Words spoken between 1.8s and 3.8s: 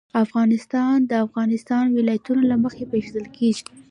ولايتونه له مخې پېژندل کېږي.